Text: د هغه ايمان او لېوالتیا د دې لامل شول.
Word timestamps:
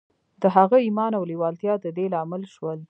د 0.41 0.43
هغه 0.55 0.77
ايمان 0.85 1.11
او 1.15 1.23
لېوالتیا 1.29 1.73
د 1.79 1.85
دې 1.97 2.05
لامل 2.13 2.43
شول. 2.53 2.79